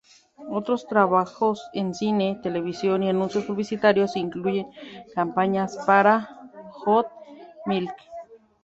[0.49, 4.65] Otros trabajos en cine, televisión y anuncios publicitarios incluyen
[5.13, 6.27] campañas para
[6.83, 7.05] "Got
[7.67, 7.93] Milk?